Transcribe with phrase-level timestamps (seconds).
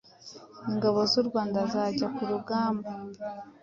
[0.71, 2.89] ingabo z’u rwanda zajya ku rugamba,